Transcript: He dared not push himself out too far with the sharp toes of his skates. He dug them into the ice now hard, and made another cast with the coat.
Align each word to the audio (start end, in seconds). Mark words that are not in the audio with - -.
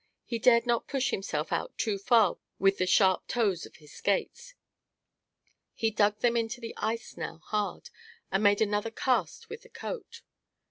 He 0.25 0.39
dared 0.39 0.65
not 0.65 0.87
push 0.87 1.11
himself 1.11 1.51
out 1.53 1.77
too 1.77 1.99
far 1.99 2.37
with 2.57 2.79
the 2.79 2.87
sharp 2.87 3.27
toes 3.27 3.67
of 3.67 3.75
his 3.75 3.93
skates. 3.93 4.55
He 5.75 5.91
dug 5.91 6.21
them 6.21 6.35
into 6.35 6.59
the 6.59 6.73
ice 6.75 7.15
now 7.17 7.37
hard, 7.37 7.91
and 8.31 8.41
made 8.41 8.61
another 8.61 8.89
cast 8.89 9.47
with 9.47 9.61
the 9.61 9.69
coat. 9.69 10.23